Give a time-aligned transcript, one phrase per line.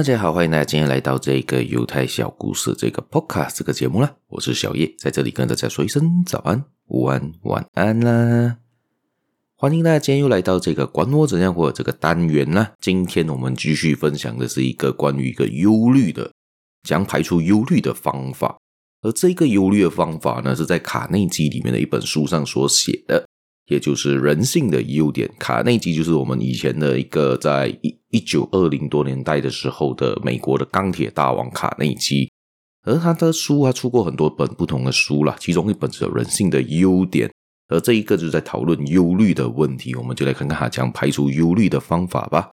[0.00, 4.16] 大家好，欢迎大家今天来到这个犹太小故事这个 Podcast 这个节目啦。
[4.28, 8.56] 我是小叶，在这里跟大家说一声早安、午安、晚安啦。
[9.56, 12.72] 欢迎大家今天又来到这个管我怎样活这个单元啦。
[12.80, 16.32] 今天我们继续分享的是一个关于一个忧虑的，
[16.82, 18.56] 将排除忧虑的方法。
[19.02, 23.26] 而这个忧虑的方法呢，是在卡内基里面的一本书上所写的。
[23.66, 32.30] 也就是人性的优点，卡内基就是我们以前的一个在一一九二零多年代的时候的美国的钢铁大王卡内基，
[32.82, 37.32] 而他的书他出过很多本不同的书啦，其中一本是人性的优点，
[37.68, 42.50] 而这一个就是在讨论忧虑的问题，我们就来看看他讲排除忧虑的方法吧。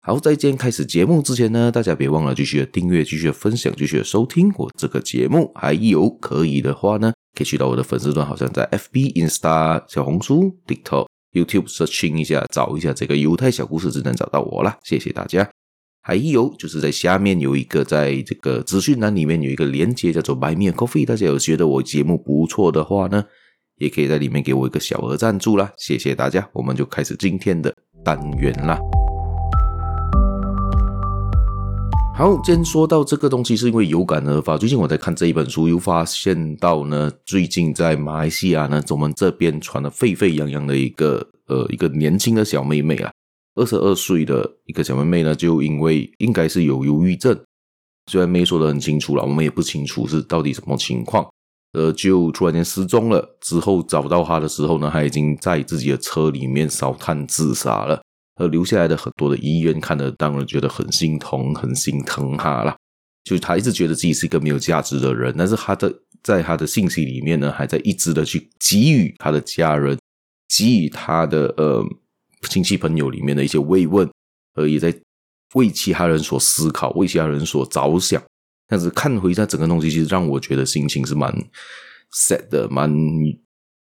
[0.00, 7.12] 好，在今天开始节目之前呢，大家别忘了继续的订阅、继续分享、继续收听我这个节目，还有可以的话呢。
[7.36, 14.78] 可以去到我的粉丝团，好像在 FB、Insta、小红书、TikTok、YouTube search 一下，找一下这个犹太小故事，只能找到我了。
[14.82, 15.46] 谢谢大家。
[16.00, 21.04] 还有就是在下面有一个，在这个资讯栏里面有一个连接，叫做 Buy Me Coffee。
[21.06, 23.24] 大家有觉得我节目不错的话呢，
[23.76, 25.72] 也可以在里面给我一个小额赞助啦。
[25.78, 28.78] 谢谢大家，我们就开始今天的单元啦。
[32.16, 34.56] 好，今天说到这个东西，是因为有感而发。
[34.56, 43.10] 最近我在看这一本书，又发现到呢，最近在马来西亚呢，我们这边传的沸沸扬扬的一个呃一个年轻的小妹妹啊，
[43.56, 47.36] 二十二岁的一个小妹妹呢，就因为应该是有忧郁症，
[48.06, 51.28] 虽然没说的很清楚了，我们也不清楚是到底什么情况，
[51.72, 53.36] 呃，就突然间失踪了。
[53.40, 58.00] 之后找到她的时候呢，她已经在自己的车里面烧炭自杀了。
[58.36, 62.76] 而留下来的很多的医院看了，当然觉得很心痛、很心疼他啦。
[63.22, 69.98] 就他一直觉得自己是一个没有价值的人，但是他的在他的信息里面呢，还在一直的去给予他的家人、
[70.48, 71.82] 给予他的呃
[72.48, 74.06] 亲戚朋友里面的一些慰问，
[74.54, 74.94] 而也在
[75.54, 78.22] 为其他人所思考、为其他人所着想。
[78.66, 81.32] 但是看回他整个东西，其实让我觉得心情是蛮
[82.12, 82.92] sad 的，蛮。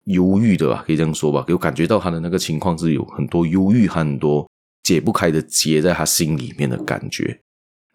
[0.07, 4.49] 忧郁的吧，可以这样说吧，给我感觉到他的那个情况是有很多忧郁和，很多
[4.83, 7.39] 解不开的结在他心里面的感觉。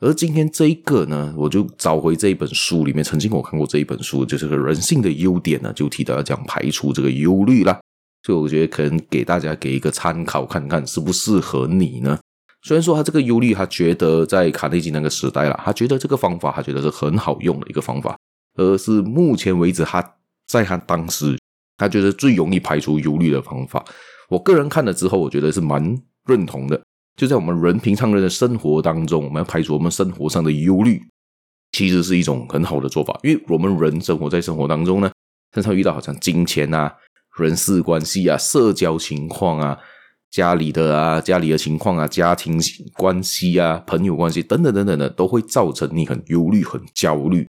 [0.01, 7.81] 而今天这一个呢，我就找回这一本书里面，曾经我看过这一本书，就是个人性的优点呢，就提到要讲排除这个忧虑啦。
[8.25, 12.19] 所以我觉得可能给大家给一个参考，看看适不适合你呢？
[12.65, 18.19] 虽然说他这个忧虑，他觉得在卡内基那个时代啦，他觉得这个方法，他觉得是很好用的一个方法，
[18.57, 21.39] 而是目前为止他在他当时。
[21.83, 23.85] 他觉得最容易排除忧虑的方法，
[24.29, 25.83] 我个人看了之后，我觉得是蛮
[26.27, 26.81] 认同的。
[27.17, 31.03] 就在我们人平常人的生活当中，我们要排除我们生活上的忧虑，
[31.73, 33.19] 其实是一种很好的做法。
[33.25, 35.11] 因为我们人生活在生活当中呢，
[35.53, 36.95] 经常遇到好像金钱啊、
[37.37, 39.77] 人事关系啊、社交情况啊、
[40.31, 42.59] 家里的啊、家里的情况啊、家庭
[42.97, 47.47] 关系啊、朋友关系等等等等的，都会造成你很忧虑、很焦虑。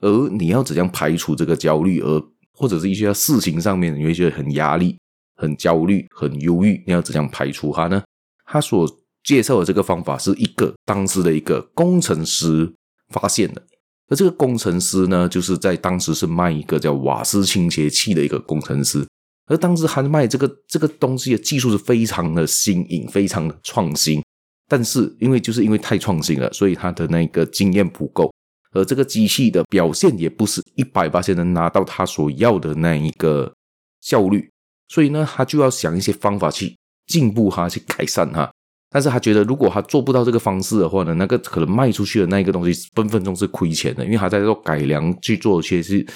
[0.00, 2.22] 而你要怎样排除这个焦虑而
[2.62, 4.96] 或者是一些事情上面，你会觉得很压力、
[5.34, 8.00] 很焦虑、很忧郁，你要怎样排除它呢？
[8.46, 8.88] 他所
[9.24, 12.72] 介绍的这个方法是一个当时的一个工程师
[13.08, 13.60] 发现的，
[14.08, 19.04] 而这个工程师呢，就是在当时是卖一个叫瓦斯清洁器的一个工程师，
[19.46, 24.22] 而当时他卖这个这个东西的技术是非常的新颖、非常的创新，
[24.68, 28.32] 但是因为就是因为太创新了，所以他的那个经验不够。
[28.72, 33.52] 而这个机器的表现也不是一百八千能拿到他所要的那一个
[34.00, 34.50] 效率，
[34.88, 38.50] 所以呢，他就要想一些方法去进步它，去改善它。
[38.90, 46.06] 但是他觉得，如果他做不到这个方式的话呢，那个可能卖出去的那一个东西分分钟是亏钱的，因为他在做改良，去做一些是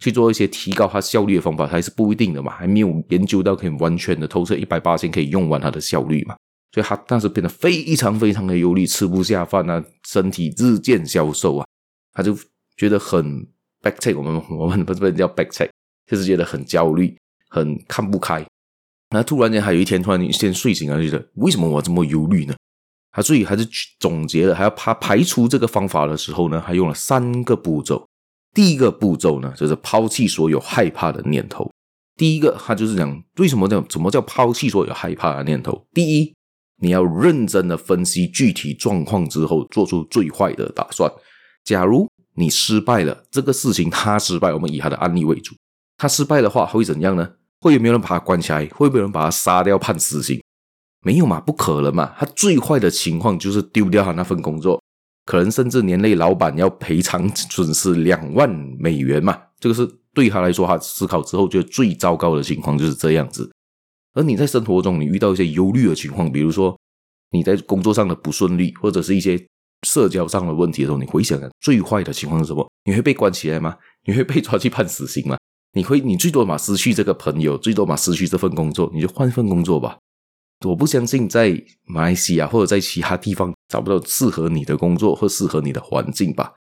[0.00, 6.36] 去做一些提高它效率的方法，还是不一定的嘛，还没有研究到可以完全的透彻一百八千可以用完它的效率嘛。
[6.72, 11.65] 所以他当时变得非常非常的忧虑，吃不下饭啊，身体日渐消瘦啊。
[12.16, 12.34] 他就
[12.78, 13.46] 觉得很
[13.82, 15.68] backtake，我们 我们不是不是叫 backtake，
[16.06, 17.14] 就是觉得很焦虑，
[17.50, 18.42] 很看不开。
[19.10, 22.54] 那突然间，还有一天突然间睡醒了，就觉得为什么我这么忧虑呢？
[23.12, 23.68] 他所以还是
[24.00, 28.06] 总结了，还要排排除这个方法的时候呢，他用了三个步骤。
[28.54, 31.70] 第一个步骤呢，就是抛弃所有害怕的念头。
[32.16, 35.86] 第一个，他就是讲为什么叫怎么叫抛弃所有害怕的念头？
[35.92, 36.34] 第一，
[36.80, 41.10] 你要认真的分析具体状况之后，做出最坏的打算。
[41.66, 45.54] 假如你失败了，这个事情他失败，我们以他的案例为主。
[45.98, 47.28] 他失败的话会怎样呢？
[47.60, 48.64] 会有没有人把他关起来？
[48.66, 50.40] 会不会有人把他杀掉判死刑？
[51.02, 52.14] 没有嘛，不可能嘛。
[52.18, 54.80] 他最坏的情况就是丢掉他那份工作，
[55.24, 58.48] 可能甚至连累老板要赔偿损失两万
[58.78, 59.36] 美元嘛。
[59.58, 59.84] 这个是
[60.14, 63.50] 对他来说，他思考之后觉得最糟糕的情况就是这样子。
[64.14, 66.78] 而你在生活中，你遇到一些忧虑的情况，比如说
[67.32, 69.42] 你在工作上的不顺利，或者是一些
[69.82, 72.66] 社交上的问题的时候，你回想想最坏的情况是什么？
[72.84, 73.76] 你会被关起来吗？
[74.04, 75.36] 你会被抓去判死刑吗？
[75.72, 79.98] 你会，你最多嘛失去这个朋友，最多嘛失去这份工作，你就换份工作吧。
[80.64, 86.54] 我不相信在马来西亚或者在其他地方找不到适合你的工作或适合你的环境吧。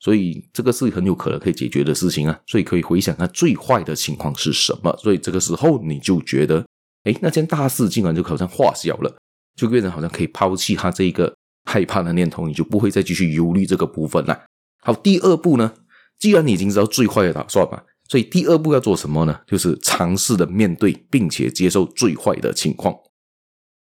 [0.00, 2.40] 所以这个是很有可能可以解决的事情啊。
[2.46, 4.96] 所以可以回想它最坏的情况是什么。
[4.96, 6.64] 所以这个时候你就觉得，
[7.04, 9.14] 诶，那件大事竟然就好像化小了，
[9.56, 11.33] 就变成好像可以抛弃他这一个
[11.74, 14.44] 害怕的念头，你就不会再继续忧虑这个部分了。
[14.80, 15.74] 好，第二步呢，
[16.20, 17.82] 既然你已经知道最坏的打算嘛。
[18.08, 19.40] 所以第二步要做什么呢？
[19.44, 22.94] 就是尝试的面对，并且接受最坏的情况。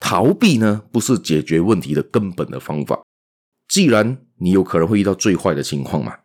[0.01, 3.03] 逃避呢，不是解决问题的根本的方法。
[3.69, 6.17] 既然你有可能会遇到最坏的情况嘛，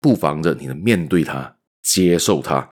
[0.00, 2.68] 不妨着你的面对它，接受它。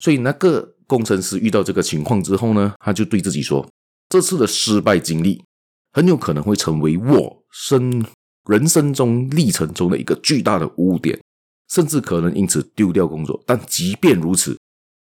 [0.00, 3.64] 所以那个工程师遇到这个情况之后呢，他就对自己说
[4.10, 5.44] ：“这次的失败经历
[5.92, 8.04] 很有可能会成为我生
[8.48, 11.18] 人生中历程中的一个巨大的污点。”
[11.72, 14.58] 甚至可能因此丢掉工作，但即便如此，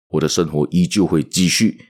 [0.09, 1.89] 我的生活依旧会继续，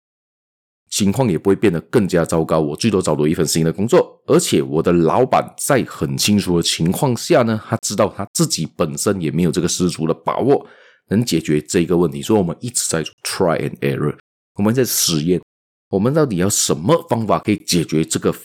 [0.89, 2.59] 情况也不会变得更加糟糕。
[2.59, 10.67] 我最多找到一份新的工作，而且我的老板在很清楚的情况下呢，他知道他自己本身也没有这个十足的把握
[11.07, 14.17] 能解决这个问题，所以我们一直在 try and error，
[14.55, 15.41] 我们在实验，
[15.89, 18.35] 我们到底要什么方法可以解决这个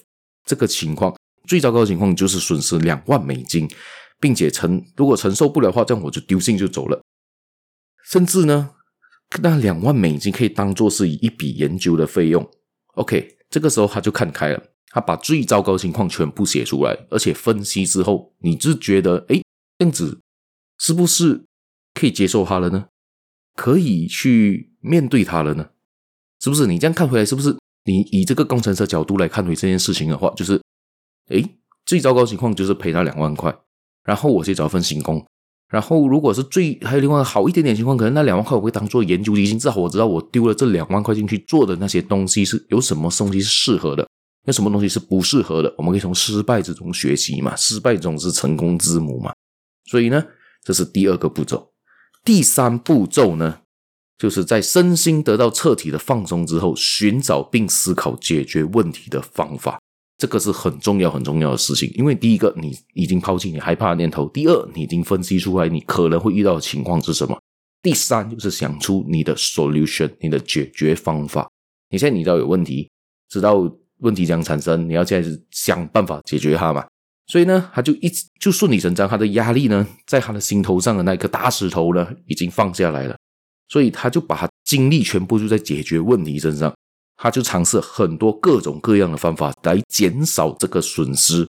[0.44, 1.14] 这个情况？
[1.46, 3.68] 最糟糕的情况就是损失两万美金。
[4.22, 7.02] 并且承如果承受不了的话，这样我就丢信就走了。
[8.04, 8.72] 甚至呢，
[9.40, 12.46] 那两万美金可以当做是一笔研究的费用。
[12.96, 19.40] OK，这个时候他就看开了，他把最糟糕情况全部写出来，而且分析之后，你就觉得，哎，
[19.78, 20.20] 这样子
[20.78, 21.46] 是不是
[21.94, 22.88] 可以接受他了呢？
[23.56, 25.70] 可以去面对他了呢？
[26.40, 26.66] 是不是？
[26.66, 27.56] 你这样看回来，是不是？
[27.84, 30.60] 你以这个工程师角度来看回这件事情的话，就是，
[31.28, 31.42] 哎，
[31.86, 33.54] 最糟糕情况就是赔他两万块。
[34.02, 35.24] 然后我去找份新工，
[35.68, 44.08] 然后如果是最还有另外好一点点情况，可能那两万块我会当做研究基金，至少我知道我丢了这两万块进去做的那些东西是有什么东西是适合的，
[44.46, 49.32] 有什么东西是不适合的，我们可以从失败之中学习嘛，失败总是成功之母嘛。
[49.84, 50.24] 所以呢，
[50.64, 51.70] 这是第二个步骤。
[52.24, 53.60] 第三步骤呢，
[54.20, 59.80] 就是在身心得到彻底的放松之后，寻找并思考解决问题的方法。
[60.18, 67.34] 这个是很重要很重要的事情，因为第一个，你已经抛弃你害怕的念头；第二，你已经分析出来你可能会遇到的情况是什么；
[67.80, 71.48] 第三，就是想出你的 solution，你的解决方法。
[71.88, 72.90] 你现在你知道有问题，
[73.30, 73.66] 知道
[74.00, 76.86] 问题将产生，你要现在想办法解决它嘛？
[77.26, 83.16] 所以呢，他就一就顺理成章，他的压力呢，在他的心头上的那颗大石头呢，已经放下来了，
[83.70, 86.70] 所以他就把他精力全部就在解决问题身上。
[87.16, 91.46] 他就尝试很多各种各样的方法来减少这个损失，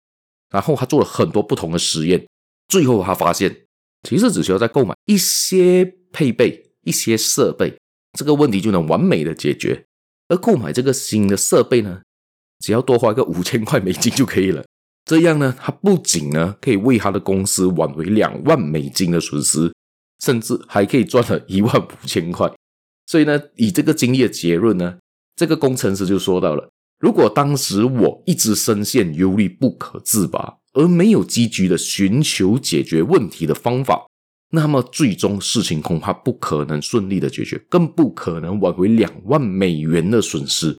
[0.49, 2.27] 然后他做了很多不同的实验，
[2.67, 3.55] 最后他发现，
[4.03, 7.77] 其实只需要再购买一些配备、一些设备，
[8.19, 9.85] 这个问题就能完美的解决。
[10.27, 12.01] 而购买这个新的设备呢，
[12.59, 14.65] 只要多花个五千块美金就可以了。
[15.05, 19.73] 这样呢，他不仅呢可以为他的公司挽回两万美金的损失，
[20.21, 22.49] 甚至还可以赚了一万五千块。
[23.07, 24.97] 所以呢，以这个经历的结论呢。
[25.35, 34.05] 这个工程师就说到了：如果当时我一直深陷忧虑不可自拔，而没有积极的寻求解决问题的方法，
[34.51, 40.77] 那么最终事情恐怕不可能顺利的解决，更不可能挽回两万美元的损失。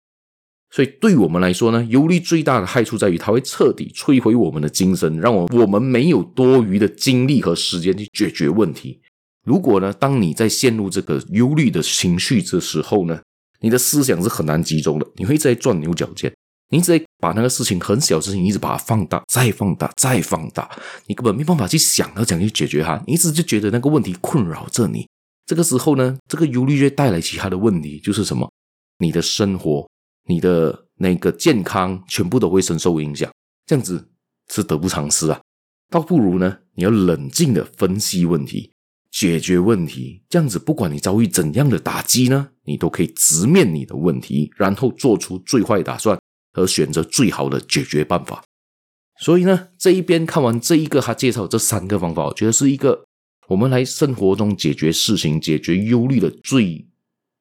[0.70, 9.00] 所以，对我们来说呢，忧虑最大的害处在于它会彻底摧毁我们的精神，让我我们没有多余的精力和时间去解决问题。
[9.44, 13.20] 如果呢，当你在陷入这个忧虑的情绪的时候呢，
[13.61, 16.32] 你的思想是很难集中的，你会在钻牛角尖，
[16.70, 20.70] 你一直在把那个事情很小的事情一直把它放大，再放大，再放大，
[21.06, 25.08] 你根本没办法去想要怎样去解决它，你一直就觉得那个问题困扰着你。
[25.44, 28.49] 这个时候呢，这个忧虑就会带来其他的问题，就是什么？
[28.99, 29.88] 你的生活、
[30.28, 33.28] 你的那个健康，全部都会深受影响。
[33.66, 34.08] 这样子
[34.52, 35.40] 是得不偿失啊！
[35.90, 38.70] 倒不如呢，你要冷静的分析问题。
[39.12, 46.19] 解决问题，这样子，不管你遭遇怎样的打击呢，你都可以直面你的问题，然后做出最坏打算
[46.54, 48.42] 和选择最好的解决办法。
[49.21, 53.04] 所以呢，这一边看完这一个他介绍这三个方法，我觉得是一个
[53.49, 56.88] 我们来生活中解决事情、解决忧虑的最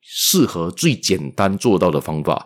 [0.02, 2.46] 适合、最简单做到的方法。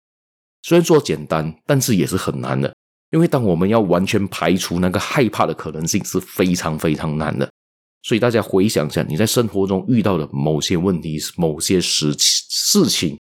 [0.62, 2.74] 虽然说简单，但是也是很难的，
[3.10, 7.50] 因为当我们要完全排除那个害怕的可能性，是非常非常难的。
[8.05, 13.17] 所以大家回想一下，你在生活中遇到的某些问题、某些事事情，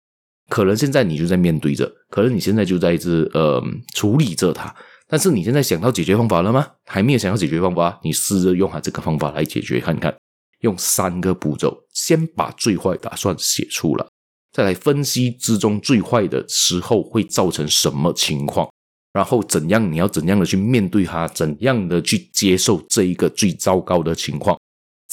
[0.50, 3.64] 可能现在你就在面对着，可能你现在就在这呃
[3.94, 4.76] 处理着它。
[5.08, 6.68] 但是你现在想到解决方法了吗？
[6.86, 10.14] 还没有想到解决方法，你试着用下这个方法来解决看看。
[10.60, 14.06] 用三个步骤，先把最坏打算写出来，
[14.52, 18.70] 再来分析之中最坏的时候会造成什么情况，
[19.14, 24.58] 然后怎样你要怎样的去面对它，怎样的去接受这一个最糟糕的情况，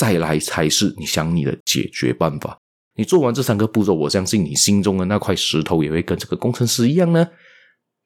[0.01, 2.59] 再来才是你想你的解决办法。
[2.95, 7.29] 你做完这三个步骤，我相信你心中的那块石头也会跟这个工程师一样呢，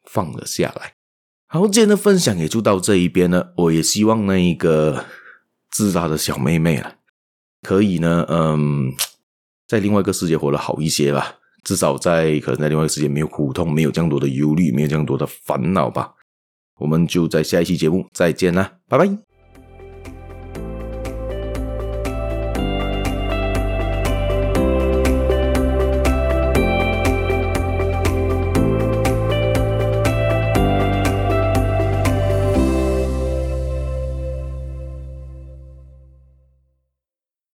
[0.03, 0.95] 放了下来。
[1.47, 3.55] 好，今天的分享也就到这一边了。
[3.59, 5.05] 我也希望那一个
[5.71, 6.97] 自杀的小妹妹啊，
[7.63, 8.93] 可以呢，嗯，
[9.69, 11.37] 在另外一个世界活得好一些吧。
[11.63, 16.13] 至少在可能在另外一个世界没有苦痛，没有这样多的忧虑，没有这样多的烦恼吧。
[16.79, 19.34] 我们就在下一期节目再见啦，拜拜。